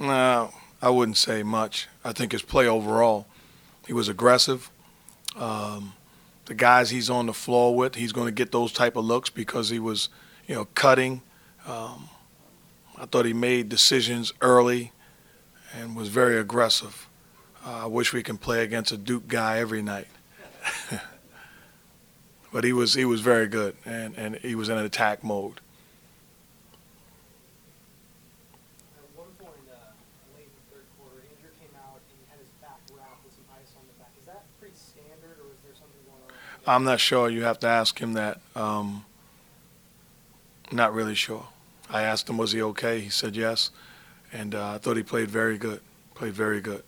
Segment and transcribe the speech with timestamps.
[0.00, 0.52] No,
[0.82, 1.86] I wouldn't say much.
[2.04, 3.26] I think his play overall,
[3.86, 4.70] he was aggressive.
[5.36, 5.92] Um,
[6.46, 9.30] the guys he's on the floor with, he's going to get those type of looks
[9.30, 10.08] because he was,
[10.48, 11.22] you know, cutting.
[11.66, 12.08] Um,
[12.98, 14.92] I thought he made decisions early
[15.74, 17.08] and was very aggressive.
[17.64, 20.08] Uh, I wish we can play against a Duke guy every night.
[22.52, 25.60] but he was he was very good and, and he was in an attack mode.
[28.98, 29.76] At one point, uh,
[30.36, 33.34] late in the third quarter, Andrew came out and he had his back wrapped with
[33.34, 34.09] some ice on the back.
[34.20, 36.22] Is that pretty standard, or is there something going
[36.66, 36.74] on?
[36.74, 37.28] I'm not sure.
[37.30, 38.40] You have to ask him that.
[38.54, 39.04] Um,
[40.72, 41.48] not really sure.
[41.88, 43.00] I asked him, was he okay?
[43.00, 43.70] He said yes,
[44.32, 45.80] and uh, I thought he played very good.
[46.14, 46.84] Played very good.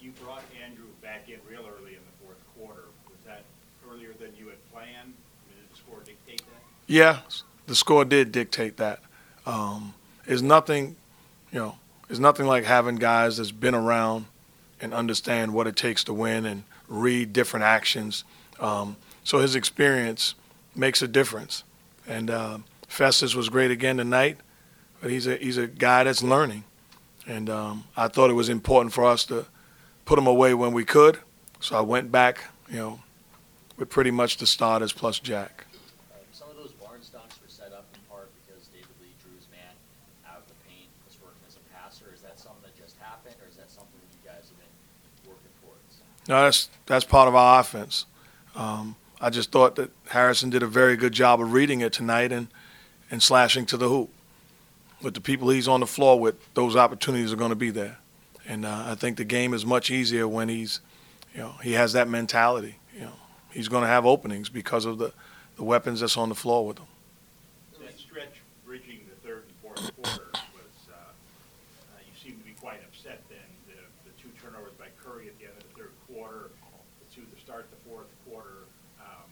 [0.00, 2.84] You brought Andrew back in real early in the fourth quarter.
[3.10, 3.42] Was that
[3.90, 4.88] earlier than you had planned?
[4.96, 6.62] I mean, did the score dictate that?
[6.86, 7.18] Yeah,
[7.66, 9.00] the score did dictate that.
[9.44, 9.94] Um,
[10.26, 10.96] it's nothing,
[11.52, 11.78] you know,
[12.08, 14.26] it's nothing like having guys that's been around
[14.84, 18.22] and understand what it takes to win and read different actions.
[18.60, 20.34] Um, so his experience
[20.76, 21.64] makes a difference.
[22.06, 24.36] And uh, Festus was great again tonight,
[25.00, 26.64] but he's a he's a guy that's learning.
[27.26, 29.46] And um, I thought it was important for us to
[30.04, 31.18] put him away when we could.
[31.60, 33.00] So I went back, you know,
[33.78, 35.64] with pretty much the starters plus Jack.
[36.30, 39.48] Some of those barn stomps were set up in part because David Lee drew his
[39.50, 39.72] man
[40.28, 40.54] out of the
[41.24, 42.12] paint, working as a passer.
[42.14, 45.30] Is that something that just happened, or is that something that you guys have been
[45.30, 46.02] working towards?
[46.28, 48.06] No, that's that's part of our offense.
[48.54, 52.32] Um, I just thought that Harrison did a very good job of reading it tonight
[52.32, 52.48] and
[53.10, 54.10] and slashing to the hoop.
[55.02, 57.98] With the people he's on the floor with, those opportunities are going to be there.
[58.48, 60.80] And uh, I think the game is much easier when he's,
[61.34, 62.76] you know, he has that mentality.
[62.94, 63.12] You know,
[63.52, 65.12] he's going to have openings because of the,
[65.56, 66.86] the weapons that's on the floor with him.
[67.82, 72.56] That stretch bridging the third and fourth quarter was, uh, uh, you seemed to be
[72.58, 73.38] quite upset then.
[73.66, 76.50] The, the two turnovers by Curry at the end of the third quarter,
[77.00, 78.64] the two to start the fourth quarter.
[78.98, 79.28] Um,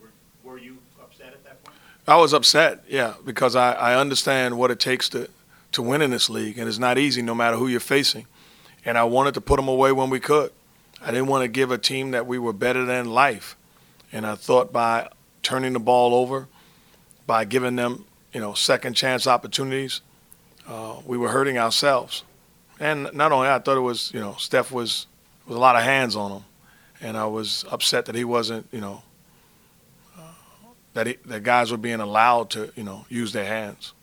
[0.00, 0.10] were,
[0.42, 1.76] were you upset at that point?
[2.08, 5.28] I was upset, yeah, because I, I understand what it takes to,
[5.72, 8.26] to win in this league, and it's not easy no matter who you're facing.
[8.84, 10.50] And I wanted to put them away when we could.
[11.00, 13.56] I didn't want to give a team that we were better than life.
[14.10, 15.10] And I thought by
[15.42, 16.48] turning the ball over,
[17.26, 20.00] by giving them, you know, second chance opportunities,
[20.68, 22.22] uh, we were hurting ourselves.
[22.78, 25.06] And not only that, I thought it was, you know, Steph was
[25.48, 26.44] was a lot of hands on him,
[27.00, 29.02] and I was upset that he wasn't, you know,
[30.94, 33.94] that, he, that guys were being allowed to, you know, use their hands.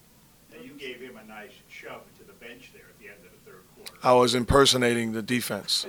[0.52, 3.32] Now, you gave him a nice shove to the bench there at the end of
[3.32, 3.92] the third quarter.
[4.02, 5.86] I was impersonating the defense.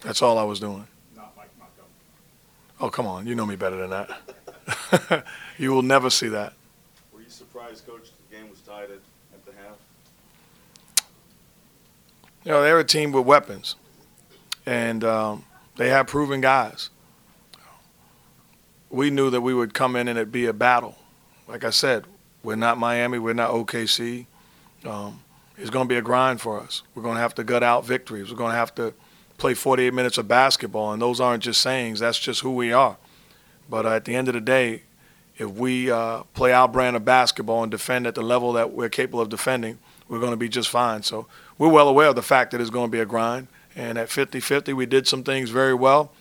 [0.00, 0.86] That's all I was doing.
[1.14, 1.92] Not Mike Montgomery.
[2.80, 3.26] Oh, come on.
[3.26, 5.24] You know me better than that.
[5.58, 6.54] you will never see that.
[7.12, 8.90] Were you surprised, Coach, the game was tied at,
[9.32, 11.04] at the half?
[12.44, 13.76] You know, they're a team with weapons,
[14.66, 15.44] and um,
[15.76, 16.90] they have proven guys.
[18.90, 20.96] We knew that we would come in and it'd be a battle.
[21.48, 22.04] Like I said,
[22.42, 24.26] we're not Miami, we're not OKC.
[24.84, 25.22] Um,
[25.56, 26.82] it's going to be a grind for us.
[26.94, 28.30] We're going to have to gut out victories.
[28.30, 28.92] We're going to have to
[29.38, 32.00] play 48 minutes of basketball, and those aren't just sayings.
[32.00, 32.96] That's just who we are.
[33.70, 34.82] But at the end of the day,
[35.38, 38.88] if we uh, play our brand of basketball and defend at the level that we're
[38.88, 39.78] capable of defending,
[40.12, 41.02] we're going to be just fine.
[41.02, 43.48] So we're well aware of the fact that it's going to be a grind.
[43.74, 46.12] And at 50-50, we did some things very well,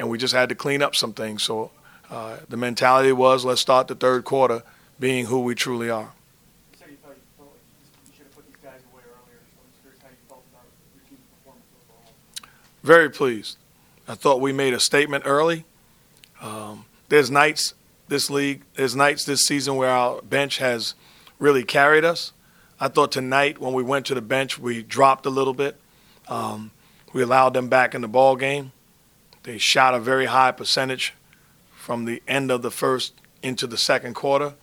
[0.00, 1.44] and we just had to clean up some things.
[1.44, 1.70] So
[2.10, 4.64] uh, the mentality was, let's start the third quarter
[4.98, 6.10] being who we truly are.
[6.72, 8.80] You said you thought you felt like you, just, you should have put these guys
[8.92, 9.38] away earlier.
[9.38, 12.12] So I'm just curious how you felt about your team's performance overall.
[12.82, 13.58] Very pleased.
[14.08, 15.64] I thought we made a statement early.
[16.42, 17.74] Um, there's nights
[18.08, 20.96] this league, there's nights this season where our bench has
[21.38, 22.32] really carried us.
[22.78, 25.76] I thought tonight when we went to the bench, we dropped a little bit.
[26.28, 26.70] Um,
[27.12, 28.72] we allowed them back in the ball game.
[29.44, 31.14] They shot a very high percentage
[31.74, 34.54] from the end of the first into the second quarter,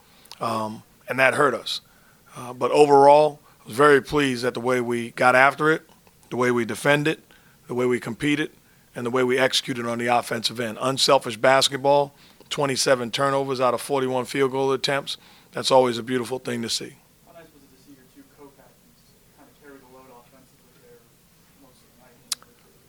[0.41, 1.81] um, and that hurt us.
[2.35, 5.84] Uh, but overall, I was very pleased at the way we got after it,
[6.29, 7.22] the way we defended,
[7.67, 8.52] the way we competed,
[8.96, 10.78] and the way we executed on the offensive end.
[10.82, 12.14] Unselfish basketball,
[12.49, 15.17] 27 turnovers out of 41 field goal attempts.
[15.53, 16.96] That's always a beautiful thing to see.
[17.26, 20.76] How nice was it to see your two co-captains kind of carry the load offensively
[20.81, 20.99] there
[21.61, 22.17] most of the night?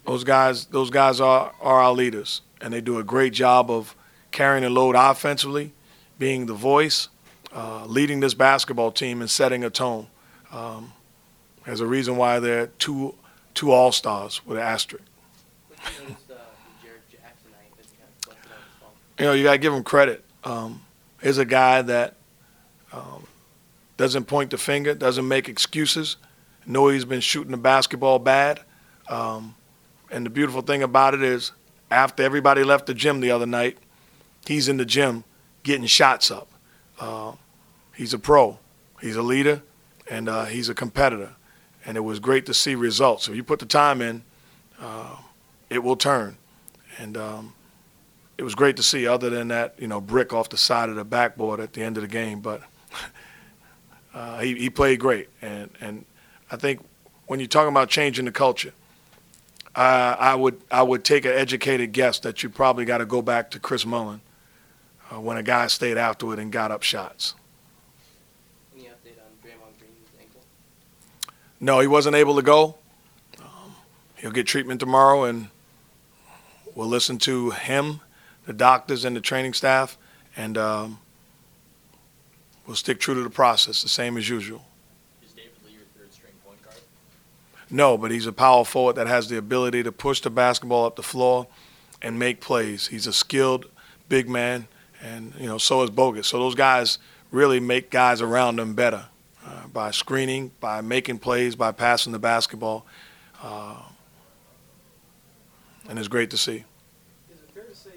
[0.07, 3.97] Those guys, those guys are, are our leaders, and they do a great job of
[4.31, 5.73] carrying the load offensively,
[6.19, 7.09] being the voice,
[7.53, 10.09] uh, leading this basketball team, and setting a tone.
[10.53, 10.93] Um,
[11.67, 13.15] a reason why they're two
[13.55, 15.05] two all stars with an asterisk.
[19.19, 20.25] You know, you got to give him credit.
[20.43, 20.83] Um,
[21.21, 22.17] here's a guy that
[22.93, 23.27] um,
[23.97, 26.17] doesn't point the finger, doesn't make excuses,
[26.67, 28.61] know he's been shooting the basketball bad.
[29.09, 29.55] Um,
[30.11, 31.53] and the beautiful thing about it is,
[31.91, 33.79] after everybody left the gym the other night,
[34.47, 35.25] he's in the gym
[35.63, 36.49] getting shots up.
[36.99, 37.33] Uh,
[37.95, 38.59] he's a pro,
[39.01, 39.63] he's a leader,
[40.09, 41.33] and uh, he's a competitor.
[41.87, 43.29] And it was great to see results.
[43.29, 44.23] If you put the time in,
[44.81, 45.17] uh,
[45.69, 46.37] it will turn.
[46.99, 47.55] And um,
[48.39, 50.97] it was great to see, other than that, you know, brick off the side of
[50.97, 52.41] the backboard at the end of the game.
[52.41, 52.63] But
[54.15, 55.29] uh, he, he played great.
[55.43, 56.05] And, and
[56.51, 56.81] I think
[57.27, 58.73] when you're talking about changing the culture,
[59.75, 63.23] uh, I would I would take an educated guess that you probably got to go
[63.23, 64.21] back to Chris Mullin
[65.13, 67.35] uh, when a guy stayed afterward and got up shots.
[68.75, 70.43] Any update on Draymond Green's ankle?
[71.61, 72.77] No, he wasn't able to go.
[73.41, 73.75] Um,
[74.17, 75.49] he'll get treatment tomorrow, and
[76.75, 78.01] we'll listen to him,
[78.47, 79.99] the doctors, and the training staff,
[80.37, 80.99] and um,
[82.67, 84.65] we'll stick true to the process, the same as usual.
[85.25, 86.77] Is David Lee your third string point guard?
[87.71, 90.97] No, but he's a power forward that has the ability to push the basketball up
[90.97, 91.47] the floor
[92.03, 92.89] and make plays.
[92.89, 93.67] He's a skilled
[94.09, 94.69] big man,
[95.03, 96.25] and you know so is Bogut.
[96.25, 96.99] So those guys
[97.31, 99.07] really make guys around them better
[99.47, 102.87] uh, by screening, by making plays, by passing the basketball,
[103.43, 103.81] uh,
[105.89, 106.65] and it's great to see.
[107.33, 107.97] Is it fair to say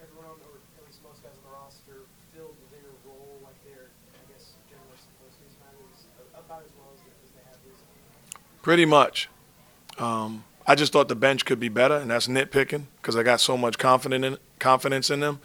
[0.00, 4.24] everyone, or at least most guys on the roster, filled their role like they're, I
[4.32, 8.05] guess, generally supposed to, about as well as they have recently?
[8.66, 9.28] Pretty much.
[9.96, 13.40] Um, I just thought the bench could be better, and that's nitpicking because I got
[13.40, 15.38] so much confidence in, confidence in them.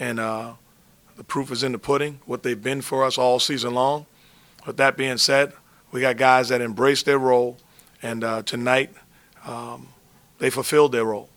[0.00, 0.54] And uh,
[1.16, 4.06] the proof is in the pudding, what they've been for us all season long.
[4.66, 5.52] With that being said,
[5.92, 7.58] we got guys that embrace their role,
[8.02, 8.90] and uh, tonight
[9.46, 9.90] um,
[10.38, 11.28] they fulfilled their role.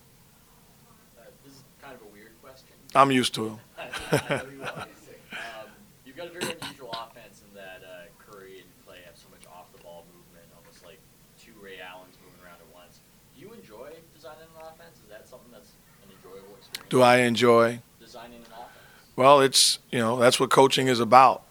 [1.19, 2.73] Uh, this is kind of a weird question.
[2.95, 3.59] I'm used to them.
[3.77, 4.79] I know you are.
[4.79, 5.69] Um,
[6.03, 9.45] you've got a very unusual offense in that uh, Curry and Clay have so much
[9.45, 10.99] off the ball movement, almost like
[11.47, 12.99] two Ray Allens moving around at once.
[13.35, 13.93] Do you enjoy
[14.27, 14.97] designing an offense?
[15.03, 15.71] Is that something that's
[16.03, 16.89] an enjoyable experience?
[16.89, 17.79] Do I enjoy?
[17.99, 19.15] designing an offense?
[19.15, 21.43] Well, it's you know that's what coaching is about,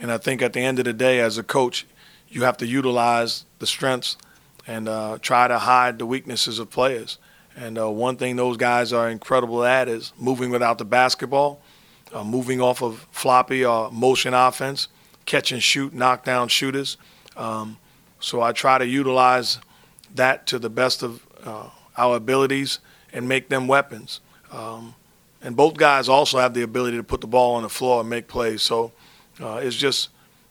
[0.00, 1.86] and I think at the end of the day, as a coach,
[2.28, 4.16] you have to utilize the strengths
[4.66, 7.18] and uh, try to hide the weaknesses of players.
[7.56, 11.60] And uh, one thing those guys are incredible at is moving without the basketball,
[12.12, 14.88] uh, moving off of floppy or motion offense,
[15.24, 16.98] catch and shoot, knockdown shooters.
[17.36, 17.78] Um,
[18.20, 19.58] so I try to utilize
[20.14, 22.78] that to the best of uh, our abilities
[23.12, 24.20] and make them weapons.
[24.50, 24.94] Um,
[25.42, 28.08] and both guys also have the ability to put the ball on the floor and
[28.08, 28.62] make plays.
[28.62, 28.92] So
[29.40, 30.08] uh, it's just,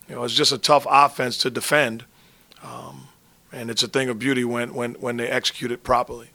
[0.08, 2.06] you know, it's just a tough offense to defend,
[2.64, 3.08] um,
[3.52, 6.30] and it's a thing of beauty when when when they execute it properly.